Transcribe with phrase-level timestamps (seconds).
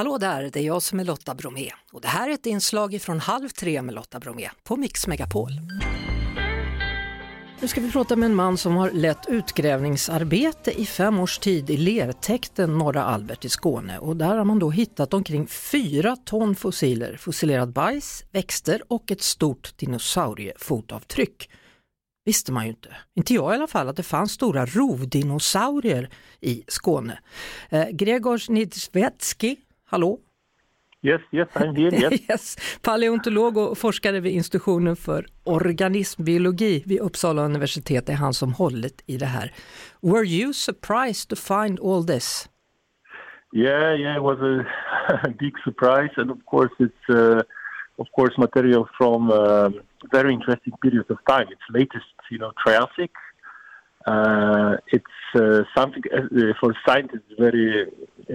[0.00, 3.02] Hallå där, det är jag som är Lotta Bromé och det här är ett inslag
[3.02, 5.50] från Halv tre med Lotta Bromé på Mix Megapol.
[7.60, 11.70] Nu ska vi prata med en man som har lett utgrävningsarbete i fem års tid
[11.70, 16.54] i lertäkten Norra Albert i Skåne och där har man då hittat omkring fyra ton
[16.54, 21.50] fossiler, fossilerad bajs, växter och ett stort dinosauriefotavtryck.
[22.24, 26.10] Visste man ju inte, inte jag i alla fall, att det fanns stora rovdinosaurier
[26.40, 27.18] i Skåne.
[27.68, 29.56] Eh, Gregor Nidzvetski,
[29.90, 30.18] hallå?
[31.02, 32.20] Yes, yes, I'm here, yes.
[32.30, 32.56] yes.
[32.82, 39.16] Paleontolog och forskare vid institutionen för organismbiologi vid Uppsala universitet är han som hållit i
[39.16, 39.52] det här.
[40.00, 42.48] Were you surprised to find all this?
[43.52, 44.64] Yeah, yeah, it was a
[45.38, 47.42] big surprise, and of course, it's uh,
[47.98, 49.72] of course material from a
[50.12, 51.46] very interesting period of time.
[51.50, 53.10] It's latest, you know, Triassic.
[54.06, 57.86] Uh, it's uh, something uh, for scientists very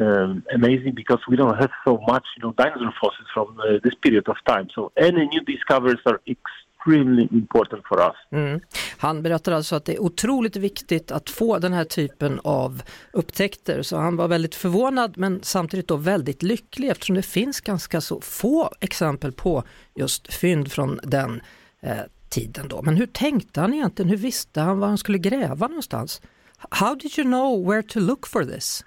[0.00, 3.94] um, amazing because we don't have so much, you know, dinosaur fossils from uh, this
[4.00, 4.68] period of time.
[4.74, 8.16] So any new discoveries are extremely important for us.
[8.32, 8.60] Mm.
[8.98, 13.82] Han berättar alltså att det är otroligt viktigt att få den här typen av upptäckter.
[13.82, 18.20] Så han var väldigt förvånad men samtidigt då väldigt lycklig eftersom det finns ganska så
[18.20, 19.62] få exempel på
[19.94, 21.40] just fynd från den
[21.80, 21.96] eh,
[22.28, 22.82] tiden då.
[22.82, 24.08] Men hur tänkte han egentligen?
[24.08, 26.22] Hur visste han var han skulle gräva någonstans?
[26.70, 28.84] How did you know where to look for this?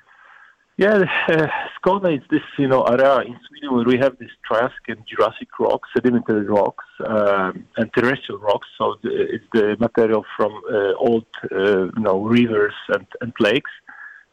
[0.80, 4.88] Yeah, uh, Skåne is this, you know, area in Sweden where we have this Triassic
[4.90, 8.68] and Jurassic rocks, sedimentary rocks, um, and terrestrial rocks.
[8.78, 13.72] So the, it's the material from uh, old, uh, you know, rivers and, and lakes.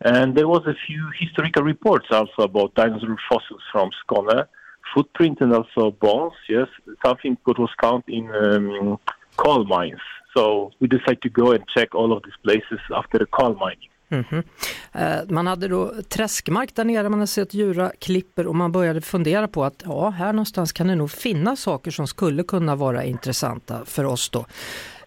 [0.02, 4.46] And there was a few historical reports also about dinosaur fossils from Skåne,
[4.92, 6.34] footprint and also bones.
[6.46, 6.68] Yes,
[7.02, 8.98] something that was found in um,
[9.38, 10.04] coal mines.
[10.36, 13.88] So we decided to go and check all of these places after the coal mining.
[14.08, 15.32] Mm -hmm.
[15.32, 19.48] Man hade då träskmark där nere, man hade sett djura klipper och man började fundera
[19.48, 23.84] på att ja, här någonstans kan det nog finnas saker som skulle kunna vara intressanta
[23.84, 24.46] för oss då.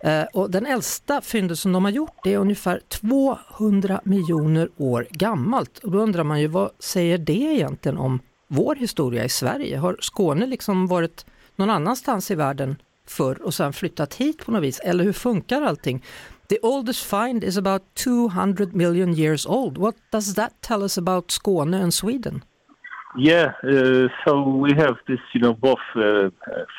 [0.02, 5.78] Eh, och den äldsta fyndet som de har gjort är ungefär 200 miljoner år gammalt.
[5.78, 9.78] Och då undrar man ju vad säger det egentligen om vår historia i Sverige?
[9.78, 12.76] Har Skåne liksom varit någon annanstans i världen
[13.08, 14.80] förr och sen flyttat hit på något vis?
[14.80, 16.04] Eller hur funkar allting?
[16.50, 19.78] The oldest find is about 200 million years old.
[19.78, 22.44] What does that tell us about Skåne and Sweden?
[23.18, 26.30] Yeah, uh, so we have this, you know, both uh,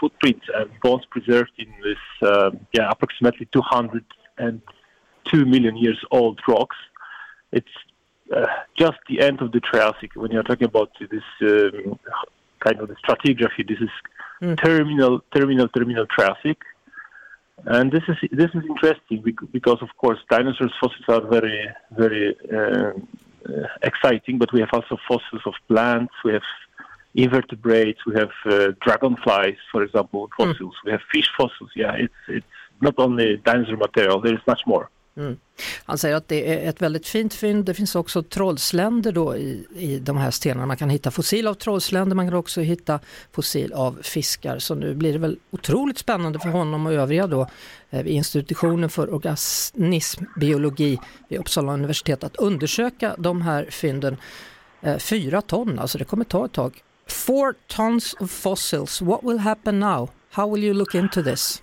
[0.00, 6.76] footprints and bones preserved in this, uh, yeah, approximately 202 million years old rocks.
[7.52, 7.66] It's
[8.34, 8.46] uh,
[8.76, 10.12] just the end of the Triassic.
[10.14, 11.98] When you're talking about this um,
[12.60, 13.90] kind of the stratigraphy, this is
[14.40, 14.62] mm.
[14.62, 16.58] terminal, terminal, terminal Triassic.
[17.66, 22.92] And this is this is interesting because, of course, dinosaurs fossils are very very uh,
[23.82, 24.38] exciting.
[24.38, 26.14] But we have also fossils of plants.
[26.24, 26.42] We have
[27.14, 28.00] invertebrates.
[28.06, 30.74] We have uh, dragonflies, for example, fossils.
[30.76, 30.84] Mm.
[30.84, 31.70] We have fish fossils.
[31.74, 32.46] Yeah, it's it's
[32.80, 34.20] not only dinosaur material.
[34.20, 34.88] There is much more.
[35.18, 35.36] Mm.
[35.84, 37.64] Han säger att det är ett väldigt fint fynd.
[37.64, 40.66] Det finns också trollsländer då i, i de här stenarna.
[40.66, 43.00] Man kan hitta fossil av trollsländer, man kan också hitta
[43.32, 44.58] fossil av fiskar.
[44.58, 47.48] Så nu blir det väl otroligt spännande för honom och övriga då
[47.90, 50.98] eh, vid institutionen för organismbiologi
[51.28, 54.16] vid Uppsala universitet att undersöka de här fynden.
[54.80, 56.82] Eh, fyra ton, alltså det kommer ta ett tag.
[57.06, 60.10] Four tons of fossils, what will happen now?
[60.30, 61.62] How will you look into this?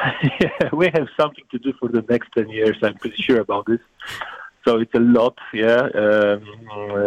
[0.40, 2.76] yeah, we have something to do for the next 10 years.
[2.82, 3.80] I'm pretty sure about this.
[4.66, 5.88] So it's a lot, yeah.
[5.94, 6.44] Um,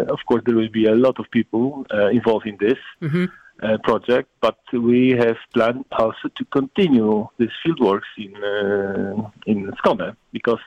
[0.10, 3.26] of course, there will be a lot of people uh, involved in this mm-hmm.
[3.62, 10.16] uh, project, but we have planned also to continue these fieldworks in uh, in Skåne
[10.32, 10.64] because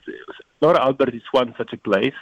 [0.62, 2.20] Norra Albert is one such a place.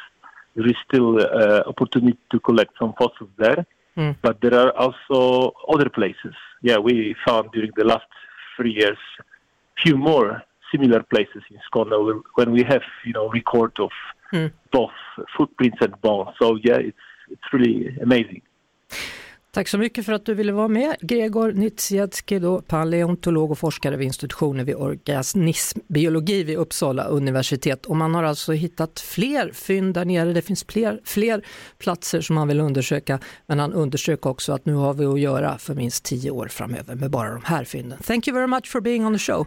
[0.56, 3.66] There is still uh, opportunity to collect some fossils there,
[3.98, 4.16] mm.
[4.22, 6.34] but there are also other places.
[6.62, 8.08] Yeah, we found during the last
[8.56, 8.98] three years
[9.82, 13.92] few more similar places in Skåne when we have you know record of
[14.32, 14.50] mm.
[14.72, 14.96] both
[15.36, 16.36] footprints and bones.
[16.38, 18.42] So yeah, it's it's really amazing.
[19.54, 20.96] Tack så mycket för att du ville vara med.
[21.00, 27.86] Gregor Nitsiecki, då, paleontolog och forskare vid institutionen vid organismbiologi vid Uppsala universitet.
[27.86, 30.32] Och man har alltså hittat fler fynd där nere.
[30.32, 31.44] Det finns fler, fler
[31.78, 33.18] platser som man vill undersöka.
[33.46, 36.94] Men han undersöker också att nu har vi att göra för minst tio år framöver
[36.94, 37.98] med bara de här fynden.
[37.98, 39.46] Thank you very much for being on the show.